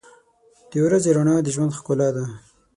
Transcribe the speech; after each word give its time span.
•د 0.71 0.73
ورځې 0.85 1.09
رڼا 1.17 1.35
د 1.43 1.47
ژوند 1.55 1.75
ښکلا 1.77 2.09
ده. 2.15 2.25